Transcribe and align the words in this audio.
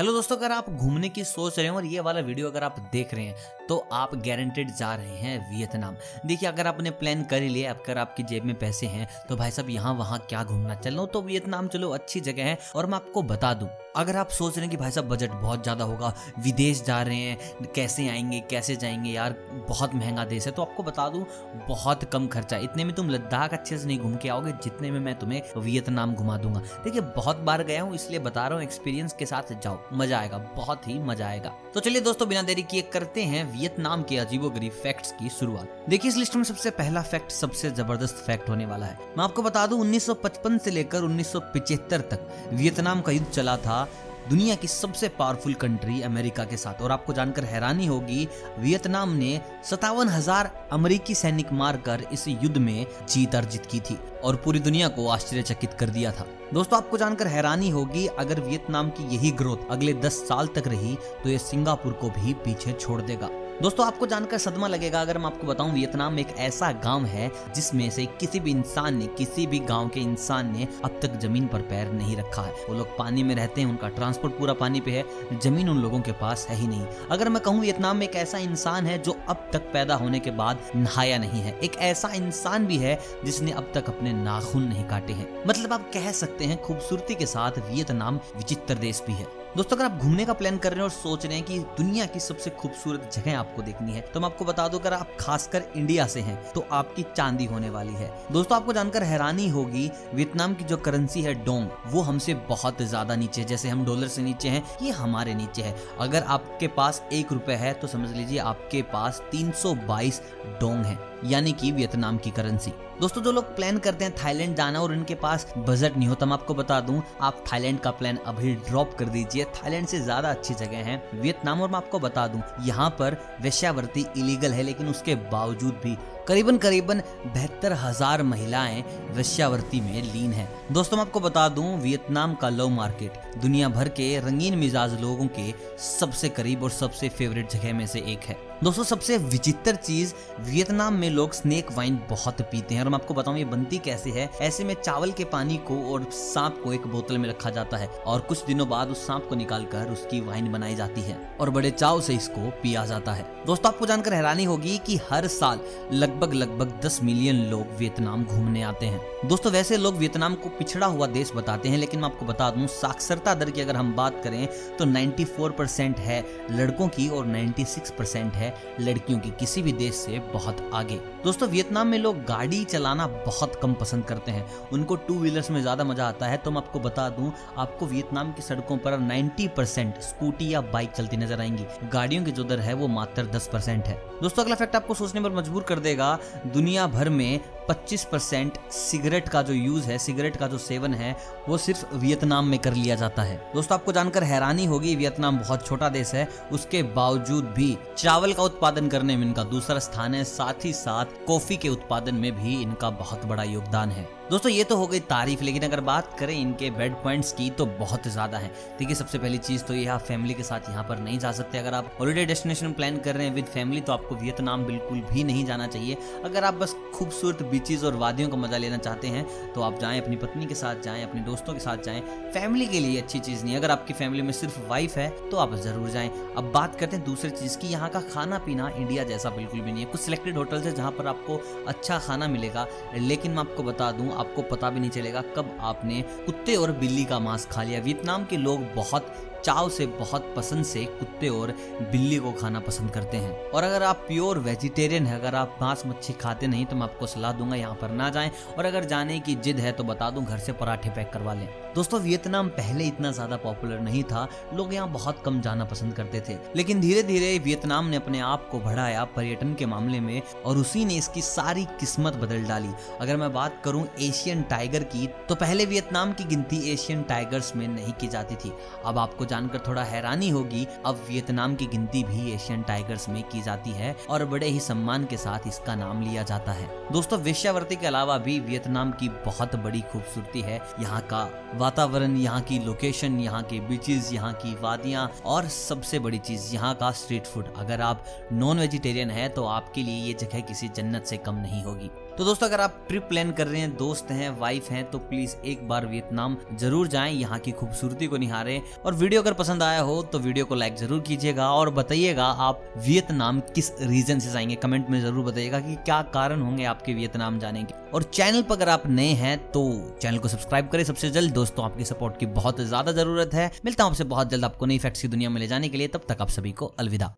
Hello 0.00 0.12
दोस्तों, 0.12 0.36
अगर 0.36 0.52
आप 0.52 0.68
घूमने 0.70 1.08
की 1.08 1.22
सोच 1.24 1.58
रहे 1.58 1.68
हो 1.68 1.76
और 1.76 1.84
ये 1.84 2.00
वाला 2.00 2.20
वीडियो 2.20 2.48
अगर 2.48 2.64
आप 2.64 2.78
देख 2.92 3.12
रहे 3.14 3.24
हैं 3.24 3.66
तो 3.68 3.76
आप 3.92 4.14
गारंटेड 4.16 4.70
जा 4.76 4.94
रहे 4.94 5.16
हैं 5.16 5.38
वियतनाम। 5.50 5.96
देखिए, 6.26 6.48
अगर 6.48 6.66
आपने 6.66 6.90
प्लान 6.92 7.22
कर 7.24 7.42
ही 7.42 7.48
लिया, 7.48 7.72
अगर 7.72 7.98
आपकी 7.98 8.22
जेब 8.22 8.44
में 8.44 8.54
पैसे 8.58 8.86
हैं 8.86 9.08
तो 9.28 9.36
भाई 9.36 9.50
साहब, 9.50 9.68
यहाँ 9.70 9.92
वहाँ 9.94 10.18
क्या 10.28 10.42
घूमना? 10.44 10.74
चलो 10.74 11.04
तो 11.06 11.22
वियतनाम, 11.22 11.68
चलो 11.68 11.90
अच्छी 11.90 12.20
जगह 12.20 12.44
है, 12.44 12.58
और 12.76 12.86
मैं 12.86 12.94
आपको 12.94 13.22
बता 13.22 13.52
दूँ, 13.54 13.68
अगर 13.96 14.16
आप 14.16 14.28
सोच 14.28 14.56
रहे 14.56 14.66
हैं 14.66 14.70
कि 14.70 14.76
भाई 14.76 14.90
साहब 14.90 15.08
बजट 15.08 15.30
बहुत 15.32 15.62
ज़्यादा 15.62 15.84
होगा, 15.84 16.12
विदेश 16.38 16.82
जा 16.84 17.00
रहे 17.02 17.16
हैं, 17.16 17.68
कैसे 17.74 18.08
आएँगे, 18.08 18.40
कैसे 18.40 18.76
जाएँगे, 18.76 19.10
यार, 19.10 19.36
बहुत 19.68 19.94
महँगा 19.94 20.24
देश 20.24 20.46
है 20.46 20.52
तो 20.52 20.62
आपको 20.62 20.82
बता 20.82 21.08
दूँ, 21.08 21.24
बहुत 21.68 22.04
कम 22.04 22.26
खर्चा 22.28 22.56
इतने 22.58 22.84
में 22.84 22.94
तुम 22.94 23.10
लद्दाख 23.10 23.52
अच्छे 23.52 23.78
से 23.78 23.86
नहीं 23.86 23.98
घूम 23.98 24.16
के 24.16 24.28
आओगे, 24.28 24.52
जितने 24.64 24.90
में 24.90 25.00
मैं 25.00 25.18
तुम्हें 25.18 25.42
वियतनाम 25.58 26.14
घुमा 26.14 26.36
दूँगा। 26.38 26.60
देखिए, 26.84 27.00
बहुत 27.16 27.40
बार 27.42 27.62
गया 27.62 27.82
हूँ, 27.82 27.94
इसलिए 27.94 28.18
बता 28.20 28.46
रहा 28.46 28.58
हूँ 28.58 28.64
एक्सपीरियंस 28.64 29.12
के 29.12 29.26
साथ 29.26 29.52
जाओ। 29.54 29.78
मज़ा 29.92 30.18
आएगा, 30.18 30.38
बहुत 30.56 30.88
ही 30.88 30.98
मज़ा 30.98 31.26
आएगा। 31.26 31.52
तो 31.74 31.80
चलिए 31.80 32.00
दोस्तों, 32.00 32.28
बिना 32.28 32.42
देरी 32.42 32.62
किए 32.62 32.82
करते 32.82 33.22
हैं 33.22 33.44
वियतनाम 33.52 34.02
के 34.02 34.16
अजीबो 34.16 34.50
गरीब 34.50 34.72
फैक्ट 34.72 35.10
की 35.18 35.28
शुरुआत। 35.28 35.84
देखिए, 35.88 36.08
इस 36.08 36.16
लिस्ट 36.16 36.36
में 36.36 36.44
सबसे 36.44 36.70
पहला 36.70 37.02
फैक्ट 37.02 37.30
सबसे 37.30 37.70
ज़बरदस्त 37.70 38.24
फैक्ट 38.26 38.48
होने 38.48 38.66
वाला 38.66 38.86
है। 38.86 38.98
मैं 39.18 39.24
आपको 39.24 39.42
बता 39.42 39.66
दूँ 39.66 39.80
1955 39.80 40.58
से 40.58 40.70
लेकर 40.70 41.02
1975 41.02 42.00
तक 42.10 42.28
वियतनाम 42.52 43.00
का 43.00 43.12
युद्ध 43.12 43.28
चला 43.28 43.56
था 43.56 43.88
दुनिया 44.30 44.54
की 44.54 44.68
सबसे 44.68 45.08
पावरफुल 45.10 45.54
कंट्री 45.54 46.00
अमेरिका 46.02 46.44
के 46.44 46.56
साथ। 46.56 46.82
और 46.82 46.92
आपको 46.92 47.12
जानकर 47.12 47.44
हैरानी 47.44 47.86
होगी, 47.86 48.28
वियतनाम 48.58 49.12
ने 49.12 49.40
सतावन 49.64 50.08
हज़ार 50.08 50.50
अमरीकी 50.72 51.14
सैनिक 51.14 51.52
मारकर 51.52 52.06
इस 52.12 52.26
युद्ध 52.28 52.56
में 52.58 52.86
जीत 53.08 53.34
अर्जित 53.34 53.66
की 53.66 53.80
थी 53.80 53.98
और 54.24 54.36
पूरी 54.36 54.60
दुनिया 54.60 54.88
को 54.88 55.08
आश्चर्यचकित 55.08 55.74
कर 55.74 55.90
दिया 55.90 56.12
था। 56.12 56.26
दोस्तों, 56.52 56.78
आपको 56.78 56.98
जानकर 56.98 57.26
हैरानी 57.26 57.70
होगी, 57.70 58.06
अगर 58.08 58.40
वियतनाम 58.40 58.90
की 58.90 59.14
यही 59.16 59.30
ग्रोथ 59.32 59.70
अगले 59.70 59.92
10 59.98 60.22
साल 60.28 60.46
तक 60.54 60.68
रही 60.68 60.96
तो 61.22 61.28
ये 61.28 61.38
सिंगापुर 61.40 61.92
को 61.92 62.10
भी 62.12 62.34
पीछे 62.44 62.72
छोड़ 62.72 63.00
देगा। 63.02 63.28
दोस्तों, 63.62 63.86
आपको 63.86 64.06
जानकर 64.06 64.38
सदमा 64.38 64.68
लगेगा, 64.68 65.00
अगर 65.00 65.18
मैं 65.18 65.26
आपको 65.26 65.46
बताऊँ, 65.46 65.72
वियतनाम 65.72 66.18
एक 66.18 66.28
ऐसा 66.38 66.72
गाँव 66.72 67.04
है, 67.04 67.30
जिसमें 67.54 67.90
से 67.90 68.06
किसी 68.06 68.40
भी 68.40 68.50
इंसान 68.50 68.96
ने, 68.96 69.06
किसी 69.06 69.46
भी 69.46 69.58
गाँव 69.58 69.88
के 69.88 70.00
इंसान 70.00 70.52
ने 70.52 70.68
अब 70.84 71.00
तक 71.02 71.18
ज़मीन 71.20 71.46
पर 71.46 71.60
पैर 71.60 71.92
नहीं 71.92 72.16
रखा 72.16 72.42
है। 72.42 72.52
वो 72.52 72.74
लोग 72.74 72.98
पानी 72.98 73.22
में 73.22 73.34
रहते 73.34 73.60
हैं, 73.60 73.68
उनका 73.68 73.88
ट्रांसपोर्ट 73.88 74.38
पूरा 74.38 74.52
पानी 74.52 74.80
पे 74.80 74.90
है, 74.90 75.04
ज़मीन 75.38 75.68
उन 75.68 75.78
लोगों 75.78 76.00
के 76.00 76.12
पास 76.12 76.46
है 76.50 76.56
ही 76.56 76.66
नहीं। 76.66 76.86
अगर 77.10 77.28
मैं 77.28 77.42
कहूँ, 77.42 77.60
वियतनाम 77.60 77.96
में 77.96 78.08
एक 78.08 78.14
ऐसा 78.14 78.38
इंसान 78.38 78.86
है, 78.86 78.98
जो 78.98 79.16
अब 79.28 79.50
तक 79.52 79.60
पैदा 79.60 79.94
होने 79.94 80.20
के 80.20 80.30
बाद 80.30 80.58
नहाया 80.76 81.18
नहीं 81.18 81.40
है। 81.40 81.58
एक 81.58 81.76
ऐसा 81.76 82.08
इंसान 82.08 82.66
भी 82.66 82.76
है, 82.76 83.00
जिसने 83.24 83.50
अब 83.50 83.72
तक 83.74 83.84
अपने 83.88 84.12
नाखून 84.12 84.62
नहीं 84.62 84.84
काटे 84.84 85.12
हैं। 85.12 85.42
मतलब 85.46 85.72
आप 85.72 85.90
कह 85.94 86.12
सकते 86.12 86.44
हैं, 86.44 86.62
खूबसूरती 86.62 87.14
के 87.14 87.26
साथ 87.26 87.52
वियतनाम 87.58 88.16
विचित्र 88.16 88.74
देश 88.74 89.02
भी 89.06 89.12
है। 89.12 89.39
दोस्तों, 89.56 89.76
अगर 89.76 89.84
आप 89.84 89.98
घूमने 89.98 90.24
का 90.24 90.32
प्लान 90.32 90.58
कर 90.58 90.70
रहे 90.70 90.78
हैं 90.78 90.82
और 90.82 90.90
सोच 90.90 91.24
रहे 91.26 91.36
हैं 91.36 91.44
कि 91.44 91.58
दुनिया 91.76 92.04
की 92.06 92.20
सबसे 92.20 92.50
खूबसूरत 92.50 93.10
जगह 93.14 93.38
आपको 93.38 93.62
देखनी 93.62 93.92
है 93.92 94.00
तो 94.04 94.20
मैं 94.20 94.26
आपको 94.26 94.44
बता 94.44 94.66
दूँ, 94.68 94.80
अगर 94.80 94.92
आप 94.92 95.16
खासकर 95.20 95.62
इंडिया 95.76 96.06
से 96.06 96.20
हैं 96.20 96.36
तो 96.52 96.64
आपकी 96.72 97.02
चांदी 97.16 97.44
होने 97.44 97.70
वाली 97.70 97.94
है। 97.94 98.12
दोस्तों, 98.32 98.56
आपको 98.56 98.72
जानकर 98.72 99.02
हैरानी 99.02 99.48
होगी, 99.48 99.90
वियतनाम 100.14 100.54
की 100.54 100.64
जो 100.64 100.76
करेंसी 100.78 101.22
है 101.22 101.34
डोंग, 101.44 101.68
वो 101.86 102.00
हमसे 102.02 102.34
बहुत 102.48 102.82
ज़्यादा 102.82 103.16
नीचे 103.16 103.44
जैसे 103.44 103.68
हम 103.68 103.84
डॉलर 103.84 104.08
से 104.08 104.22
नीचे 104.22 104.48
हैं, 104.48 104.64
ये 104.82 104.90
हमारे 104.92 105.34
नीचे 105.34 105.62
है। 105.62 105.76
अगर 106.00 106.22
आपके 106.22 106.68
पास 106.70 107.02
एक 107.12 107.32
रुपए 107.32 107.54
है 107.56 107.72
तो 107.74 107.86
समझ 107.88 108.10
लीजिए 108.10 108.38
आपके 108.40 108.82
पास 108.88 109.22
तीन 109.30 109.52
सौ 109.52 109.74
बाईस 109.76 110.22
डोंग 110.60 110.84
है। 110.84 111.09
यानी 111.24 111.52
कि 111.52 111.72
वियतनाम 111.72 112.18
की 112.18 112.30
करेंसी 112.30 112.72
दोस्तों, 113.00 113.22
जो 113.22 113.32
लोग 113.32 113.44
प्लान 113.56 113.78
करते 113.78 114.04
हैं 114.04 114.14
थाईलैंड 114.14 114.54
जाना 114.56 114.80
और 114.80 114.92
उनके 114.92 115.14
पास 115.14 115.46
बजट 115.58 115.96
नहीं 115.96 116.08
होता 116.08 116.26
मैं 116.26 116.32
आपको 116.32 116.54
बता 116.54 116.80
दूँ, 116.80 117.02
आप 117.20 117.44
थाईलैंड 117.46 117.78
का 117.80 117.90
प्लान 117.90 118.16
अभी 118.26 118.54
ड्रॉप 118.68 118.94
कर 118.98 119.04
दीजिए। 119.06 119.44
थाईलैंड 119.56 119.86
से 119.86 120.00
ज़्यादा 120.00 120.30
अच्छी 120.30 120.54
जगह 120.54 120.84
है 120.84 121.02
वियतनाम 121.14 121.60
और 121.60 121.68
मैं 121.68 121.76
आपको 121.76 121.98
बता 121.98 122.26
दूँ, 122.26 122.42
यहाँ 122.66 122.88
पर 122.90 123.16
वेश्यावर्ती 123.42 124.06
इलीगल 124.16 124.52
है, 124.52 124.62
लेकिन 124.62 124.88
उसके 124.88 125.14
बावजूद 125.14 125.80
भी 125.84 125.96
करीबन 126.28 126.58
करीबन 126.58 127.00
बहत्तर 127.26 127.72
हज़ार 127.74 128.22
महिलाएँ 128.22 128.84
वेश्यावर्ती 129.12 129.80
में 129.80 130.02
लीन 130.04 130.32
है। 130.32 130.48
दोस्तों, 130.72 130.96
मैं 130.96 131.04
आपको 131.04 131.20
बता 131.20 131.48
दूँ, 131.48 131.76
वियतनाम 131.80 132.34
का 132.34 132.48
लव 132.48 132.68
मार्केट 132.70 133.40
दुनिया 133.42 133.68
भर 133.70 133.88
के 133.90 134.18
रंगीन 134.20 134.58
मिजाज 134.58 135.00
लोगों 135.00 135.26
के 135.38 135.52
सबसे 135.82 136.28
करीब 136.30 136.62
और 136.62 136.70
सबसे 136.72 137.08
फेवरेट 137.08 137.50
जगह 137.50 137.74
में 137.74 137.86
से 137.86 138.04
एक 138.06 138.24
है। 138.24 138.49
दोस्तों, 138.64 138.82
सबसे 138.84 139.16
विचित्र 139.18 139.74
चीज़, 139.74 140.12
वियतनाम 140.40 140.94
में 140.94 141.08
लोग 141.10 141.32
स्नेक 141.32 141.72
वाइन 141.72 141.94
बहुत 142.10 142.40
पीते 142.42 142.74
हैं। 142.74 142.82
और 142.82 142.88
मैं 142.88 142.98
आपको 142.98 143.14
बताऊँ, 143.14 143.36
ये 143.38 143.44
बनती 143.44 143.78
कैसे 143.78 144.10
है? 144.10 144.28
ऐसे 144.40 144.64
में 144.64 144.74
चावल 144.74 145.12
के 145.12 145.24
पानी 145.24 145.56
को 145.68 145.80
और 145.92 146.02
सांप 146.12 146.60
को 146.64 146.72
एक 146.72 146.86
बोतल 146.86 147.18
में 147.18 147.28
रखा 147.28 147.50
जाता 147.50 147.76
है 147.76 147.86
और 147.86 148.20
कुछ 148.20 148.44
दिनों 148.44 148.68
बाद 148.68 148.88
उस 148.88 149.06
सांप 149.06 149.26
को 149.28 149.34
निकाल 149.34 149.64
कर 149.64 149.90
उसकी 149.90 150.20
वाइन 150.20 150.50
बनाई 150.52 150.74
जाती 150.74 151.00
है 151.00 151.16
और 151.40 151.50
बड़े 151.50 151.70
चाव 151.70 152.00
से 152.00 152.14
इसको 152.14 152.50
पिया 152.62 152.84
जाता 152.86 153.12
है। 153.12 153.24
दोस्तों, 153.46 153.72
आपको 153.72 153.86
जानकर 153.86 154.14
हैरानी 154.14 154.44
होगी 154.44 154.76
कि 154.78 154.96
हर 155.10 155.26
साल 155.26 155.60
लगभग 155.92 156.34
लगभग 156.34 156.78
10 156.84 157.00
मिलियन 157.02 157.36
लोग 157.50 157.76
वियतनाम 157.78 158.24
घूमने 158.24 158.62
आते 158.62 158.86
हैं। 158.86 159.00
दोस्तों, 159.28 159.52
वैसे 159.52 159.76
लोग 159.76 159.96
वियतनाम 159.96 160.34
को 160.34 160.48
पिछड़ा 160.48 160.86
हुआ 160.86 161.06
देश 161.06 161.32
बताते 161.36 161.68
हैं, 161.68 161.78
लेकिन 161.78 162.00
मैं 162.00 162.08
आपको 162.08 162.26
बता 162.26 162.50
दूँ, 162.50 162.66
साक्षरता 162.66 163.34
दर 163.34 163.50
की 163.50 163.60
अगर 163.60 163.76
हम 163.76 163.94
बात 163.94 164.20
करें 164.24 164.46
तो 164.78 164.84
94 164.84 165.50
परसेंट 165.50 165.98
है 165.98 166.24
लड़कों 166.50 166.88
की 166.88 167.08
और 167.08 167.26
96 167.26 167.90
परसेंट 167.90 168.32
है 168.32 168.48
लड़कियों 168.80 169.18
की 169.18 169.30
किसी 169.30 169.62
भी 169.62 169.72
देश 169.72 169.94
से 169.94 170.18
बहुत 170.32 170.70
आगे। 170.74 171.00
दोस्तों, 171.24 171.48
वियतनाम 171.48 171.86
में 171.86 171.98
लोग 171.98 172.24
गाड़ी 172.24 172.64
चलाना 172.64 173.06
बहुत 173.06 173.58
कम 173.62 173.74
पसंद 173.74 174.04
करते 174.04 174.32
हैं। 174.32 174.46
उनको 174.72 174.96
टू 174.96 175.14
व्हीलर्स 175.14 175.50
में 175.50 175.60
ज़्यादा 175.62 175.84
मज़ा 175.84 176.08
आता 176.08 176.26
है। 176.26 176.36
तो 176.36 176.50
मैं 176.50 176.60
आपको 176.62 176.80
बता 176.80 177.08
दूँ, 177.08 177.32
आपको 177.56 177.86
वियतनाम 177.86 178.32
की 178.32 178.42
सड़कों 178.42 178.76
पर 178.76 178.98
90 179.00 179.48
परसेंट 179.48 180.00
स्कूटी 180.00 180.52
या 180.54 180.60
बाइक 180.60 180.90
चलती 180.90 181.16
नज़र 181.16 181.40
आएँगी। 181.40 181.64
गाड़ियों 181.92 182.24
की 182.24 182.30
जो 182.30 182.44
दर 182.44 182.60
है 182.60 182.74
वो 182.74 182.88
मात्र 182.88 183.26
10 183.26 183.48
परसेंट 183.52 183.84
है। 183.84 184.00
दोस्तों, 184.22 184.44
अगला 184.44 184.54
फैक्ट 184.54 184.76
आपको 184.76 184.94
सोचने 184.94 185.20
पर 185.20 185.32
मजबूर 185.32 185.62
कर 185.62 185.78
देगा, 185.78 186.18
दुनिया 186.46 186.86
भर 186.86 187.08
में 187.08 187.40
25 187.68 188.04
परसेंट 188.04 188.58
सिगरेट 188.70 189.28
का 189.28 189.42
जो 189.42 189.52
यूज़ 189.52 189.86
है, 189.86 189.98
सिगरेट 189.98 190.36
का 190.36 190.48
जो 190.48 190.58
सेवन 190.58 190.94
है, 190.94 191.16
वो 191.48 191.58
सिर्फ़ 191.58 191.94
वियतनाम 191.94 192.46
में 192.46 192.58
कर 192.58 192.74
लिया 192.74 192.94
जाता 192.94 193.22
है। 193.22 193.50
दोस्तों, 193.54 193.78
आपको 193.78 193.92
जानकर 193.92 194.24
हैरानी 194.24 194.64
होगी, 194.64 194.96
वियतनाम 194.96 195.38
बहुत 195.38 195.66
छोटा 195.66 195.88
देश 195.88 196.14
है, 196.14 196.28
उसके 196.52 196.82
बावजूद 196.82 197.44
भी 197.44 197.78
चावल 197.98 198.32
का 198.32 198.42
उत्पादन 198.42 198.88
करने 198.88 199.16
में 199.16 199.26
इनका 199.26 199.44
दूसरा 199.44 199.78
स्थान 199.78 200.14
है, 200.14 200.24
साथ 200.24 200.64
ही 200.64 200.72
साथ 200.72 201.26
कॉफ़ी 201.26 201.56
के 201.56 201.68
उत्पादन 201.68 202.14
में 202.14 202.32
भी 202.32 202.62
इनका 202.62 202.90
बहुत 202.90 203.24
बड़ा 203.24 203.42
योगदान 203.42 203.90
है। 203.90 204.19
दोस्तों, 204.30 204.50
ये 204.52 204.64
तो 204.64 204.76
हो 204.76 204.86
गई 204.86 204.98
तारीफ़, 205.00 205.42
लेकिन 205.42 205.62
अगर 205.62 205.80
बात 205.80 206.12
करें 206.18 206.32
इनके 206.34 206.68
बेड 206.70 206.92
पॉइंट्स 206.94 207.32
की 207.32 207.48
तो 207.50 207.64
बहुत 207.68 208.06
ज़्यादा 208.08 208.38
है। 208.38 208.48
देखिए, 208.78 208.94
सबसे 208.94 209.18
पहली 209.18 209.38
चीज़ 209.38 209.62
तो 209.64 209.74
ये 209.74 209.86
आप 209.86 210.00
फैमिली 210.00 210.34
के 210.34 210.42
साथ 210.42 210.68
यहाँ 210.68 210.84
पर 210.88 210.98
नहीं 210.98 211.18
जा 211.18 211.32
सकते। 211.32 211.58
अगर 211.58 211.74
आप 211.74 211.90
हॉलीडे 212.00 212.24
डेस्टिनेशन 212.26 212.72
प्लान 212.72 212.98
कर 212.98 213.16
रहे 213.16 213.26
हैं 213.26 213.34
विद 213.34 213.44
फैमिली 213.44 213.80
तो 213.80 213.92
आपको 213.92 214.14
वियतनाम 214.16 214.64
बिल्कुल 214.64 215.00
भी 215.12 215.24
नहीं 215.24 215.44
जाना 215.46 215.66
चाहिए। 215.66 215.96
अगर 216.24 216.44
आप 216.44 216.54
बस 216.54 216.74
खूबसूरत 216.94 217.42
बीचेज 217.50 217.84
और 217.84 217.96
वादियों 217.96 218.28
का 218.28 218.36
मज़ा 218.36 218.56
लेना 218.56 218.76
चाहते 218.78 219.08
हैं 219.08 219.24
तो 219.52 219.62
आप 219.62 219.78
जाएँ, 219.80 220.00
अपनी 220.00 220.16
पत्नी 220.16 220.46
के 220.46 220.54
साथ 220.54 220.82
जाएँ, 220.82 221.02
अपने 221.04 221.20
दोस्तों 221.22 221.54
के 221.54 221.60
साथ 221.60 221.82
जाएँ। 221.84 222.00
फैमिली 222.34 222.66
के 222.66 222.80
लिए 222.80 223.00
अच्छी 223.00 223.18
चीज़ 223.20 223.44
नहीं 223.44 223.56
अगर 223.56 223.70
आपकी 223.70 223.94
फैमिली 223.94 224.22
में 224.22 224.32
सिर्फ़ 224.32 224.60
वाइफ 224.68 224.96
है 224.96 225.08
तो 225.30 225.36
आप 225.38 225.54
ज़रूर 225.56 225.90
जाएँ। 225.90 226.10
अब 226.36 226.52
बात 226.54 226.78
करते 226.80 226.96
हैं 226.96 227.04
दूसरी 227.04 227.30
चीज़ 227.32 227.58
की, 227.58 227.68
यहाँ 227.68 227.90
का 227.90 228.00
खाना 228.14 228.38
पीना 228.38 228.70
इंडिया 228.76 229.04
जैसा 229.04 229.30
बिल्कुल 229.32 229.60
भी 229.60 229.72
नहीं 229.72 229.84
है। 229.84 229.90
कुछ 229.90 230.00
सिलेक्टेड 230.00 230.36
होटल्स 230.36 230.66
है 230.66 230.74
जहाँ 230.74 230.92
पर 230.92 231.06
आपको 231.06 231.42
अच्छा 231.68 231.98
खाना 231.98 232.28
मिलेगा, 232.28 232.66
लेकिन 232.96 233.30
मैं 233.30 233.40
आपको 233.40 233.62
बता 233.62 233.92
दूँ 233.92 234.18
आपको 234.20 234.42
पता 234.42 234.70
भी 234.70 234.80
नहीं 234.80 234.90
चलेगा 234.90 235.22
कब 235.36 235.56
आपने 235.60 236.02
कुत्ते 236.26 236.56
और 236.56 236.72
बिल्ली 236.72 237.04
का 237.04 237.18
मांस 237.18 237.46
खा 237.46 237.62
लिया। 237.62 237.80
वियतनाम 237.80 238.24
के 238.24 238.36
लोग 238.36 238.64
बहुत 238.74 239.14
चाव 239.44 239.68
से 239.70 239.86
बहुत 239.88 240.32
पसंद 240.36 240.64
से 240.64 240.84
कुत्ते 240.90 241.28
और 241.30 241.54
बिल्ली 241.82 242.18
को 242.18 242.32
खाना 242.32 242.60
पसंद 242.60 242.90
करते 242.90 243.16
हैं। 243.16 243.50
और 243.50 243.64
अगर 243.64 243.82
आप 243.82 244.04
प्योर 244.08 244.38
वेजिटेरियन 244.40 245.06
है, 245.06 245.18
अगर 245.20 245.34
आप 245.34 245.56
मांस 245.62 245.82
मच्छी 245.86 246.12
खाते 246.14 246.46
नहीं 246.46 246.66
तो 246.66 246.76
मैं 246.76 246.82
आपको 246.82 247.06
सलाह 247.06 247.32
दूँगा 247.32 247.56
यहाँ 247.56 247.74
पर 247.74 247.90
ना 247.92 248.08
जाएँ। 248.10 248.30
और 248.58 248.64
अगर 248.64 248.84
जाने 248.84 249.18
की 249.20 249.34
जिद 249.36 249.60
है 249.60 249.72
तो 249.72 249.84
बता 249.84 250.10
दूँ, 250.10 250.24
घर 250.24 250.38
से 250.38 250.52
पराठे 250.52 250.90
पैक 250.90 251.10
करवा 251.12 251.34
लें। 251.34 251.48
दोस्तों, 251.74 252.00
वियतनाम 252.00 252.48
पहले 252.50 252.84
इतना 252.84 253.10
ज़्यादा 253.12 253.36
पॉपुलर 253.38 253.80
नहीं 253.80 254.02
था। 254.04 254.26
लोग 254.54 254.72
यहाँ 254.74 254.88
बहुत 254.92 255.22
कम 255.24 255.40
जाना 255.40 255.64
पसंद 255.64 255.94
करते 255.94 256.20
थे। 256.20 256.36
लेकिन 256.56 256.80
धीरे 256.80 257.02
धीरे 257.02 257.38
वियतनाम 257.38 257.86
ने 257.86 257.96
अपने 257.96 258.20
आप 258.20 258.48
को 258.50 258.60
बढ़ाया 258.60 259.04
पर्यटन 259.06 259.54
के 259.54 259.66
मामले 259.66 260.00
में, 260.00 260.22
और 260.36 260.58
उसी 260.58 260.84
ने 260.84 260.94
इसकी 260.94 261.22
सारी 261.22 261.64
किस्मत 261.80 262.16
बदल 262.16 262.44
डाली। 262.44 262.70
अगर 263.00 263.16
मैं 263.16 263.32
बात 263.32 263.60
करूँ 263.64 263.86
एशियन 264.00 264.42
टाइगर 264.42 264.82
की 264.86 265.06
तो 265.28 265.34
पहले 265.36 265.66
वियतनाम 265.66 266.12
की 266.12 266.24
गिनती 266.24 266.58
एशियन 266.72 267.02
टाइगर्स 267.02 267.54
में 267.56 267.66
नहीं 267.68 267.92
की 267.92 268.08
जाती 268.08 268.34
थी। 268.34 268.52
अब 268.84 268.98
आपको 268.98 269.24
जानकर 269.30 269.62
थोड़ा 269.66 269.84
हैरानी 269.84 270.28
होगी। 270.30 270.66
अब 270.86 271.04
वियतनाम 271.08 271.54
की 271.54 271.66
गिनती 271.68 272.02
भी 272.04 272.32
एशियन 272.32 272.62
टाइगर्स 272.62 273.08
में 273.08 273.22
की 273.24 273.42
जाती 273.42 273.70
है 273.72 273.94
और 274.10 274.24
बड़े 274.26 274.46
ही 274.48 274.60
सम्मान 274.60 275.04
के 275.04 275.16
साथ 275.18 275.46
इसका 275.48 275.74
नाम 275.76 276.02
लिया 276.02 276.22
जाता 276.24 276.52
है। 276.52 276.68
दोस्तों, 276.92 277.18
वेश्यावर्ती 277.20 277.76
के 277.76 277.86
अलावा 277.86 278.18
भी 278.20 278.38
वियतनाम 278.40 278.90
की 278.92 279.08
बहुत 279.26 279.54
बड़ी 279.56 279.80
खूबसूरती 279.82 280.40
है। 280.40 280.60
यहाँ 280.80 281.00
का 281.04 281.28
वातावरण, 281.54 282.16
यहाँ 282.16 282.40
की 282.42 282.58
लोकेशन 282.60 283.18
यहाँ 283.20 283.42
के 283.42 283.60
बीचेस 283.60 284.12
यहाँ 284.12 284.32
की 284.34 284.54
वादियाँ 284.60 285.10
और 285.26 285.48
सबसे 285.50 285.98
बड़ी 285.98 286.18
चीज़, 286.20 286.52
यहाँ 286.54 286.74
का 286.74 286.90
स्ट्रीट 286.92 287.26
फ़ूड 287.26 287.52
अगर 287.56 287.80
आप 287.80 288.04
नॉन 288.32 288.58
वेजिटेरियन 288.60 289.10
है 289.10 289.28
तो 289.30 289.44
आपके 289.46 289.82
लिए 289.82 290.04
ये 290.06 290.14
जगह 290.14 290.40
किसी 290.42 290.68
जन्नत 290.70 291.04
से 291.04 291.16
कम 291.18 291.36
नहीं 291.36 291.62
होगी। 291.64 291.90
तो 292.20 292.24
दोस्तों, 292.24 292.46
अगर 292.48 292.60
आप 292.60 292.74
ट्रिप 292.88 293.02
प्लान 293.08 293.30
कर 293.32 293.46
रहे 293.46 293.60
हैं, 293.60 293.76
दोस्त 293.76 294.10
हैं 294.10 294.28
वाइफ 294.40 294.68
हैं 294.70 294.82
तो 294.90 294.98
प्लीज़ 295.00 295.34
एक 295.46 295.66
बार 295.68 295.86
वियतनाम 295.86 296.36
ज़रूर 296.60 296.88
जाएँ। 296.88 297.12
यहाँ 297.12 297.38
की 297.38 297.52
खूबसूरती 297.52 298.06
को 298.06 298.16
निहारें। 298.16 298.60
और 298.86 298.94
वीडियो 298.94 299.22
अगर 299.22 299.32
पसंद 299.32 299.62
आया 299.62 299.80
हो 299.80 300.02
तो 300.02 300.18
वीडियो 300.18 300.44
को 300.44 300.54
लाइक 300.54 300.76
ज़रूर 300.76 301.00
कीजिएगा 301.00 301.48
और 301.50 301.70
बताइएगा 301.74 302.24
आप 302.24 302.64
वियतनाम 302.78 303.40
किस 303.54 303.70
रीजन 303.82 304.18
से 304.18 304.32
जाएँगे। 304.32 304.54
कमेंट 304.56 304.90
में 304.90 305.00
ज़रूर 305.00 305.24
बताइएगा 305.24 305.60
कि 305.60 305.76
क्या 305.76 306.00
कारण 306.14 306.42
होंगे 306.42 306.64
आपके 306.64 306.94
वियतनाम 306.94 307.38
जाने 307.38 307.62
के। 307.62 307.78
और 307.90 308.02
चैनल 308.04 308.42
पर 308.42 308.54
अगर 308.54 308.68
आप 308.68 308.86
नए 308.88 309.12
हैं 309.14 309.36
तो 309.48 309.64
चैनल 310.02 310.18
को 310.18 310.28
सब्सक्राइब 310.28 310.68
करें 310.68 310.84
सबसे 310.84 311.10
जल्द। 311.10 311.34
दोस्तों, 311.34 311.64
आपकी 311.64 311.84
सपोर्ट 311.84 312.18
की 312.18 312.26
बहुत 312.36 312.60
ज़्यादा 312.60 312.92
ज़रूरत 312.92 313.34
है। 313.34 313.50
मिलता 313.64 313.84
हूँ 313.84 313.92
आपसे 313.92 314.04
बहुत 314.04 314.30
जल्द 314.30 314.44
आपको 314.44 314.66
नई 314.66 314.78
फैक्ट्स 314.78 315.02
की 315.02 315.08
दुनिया 315.08 315.30
में 315.30 315.40
ले 315.40 315.46
जाने 315.46 315.68
के 315.68 315.78
लिए। 315.78 315.88
तब 315.88 316.04
तक 316.08 316.20
आप 316.20 316.30
सभी 316.30 316.52
को 316.52 316.72
अलविदा। 316.78 317.14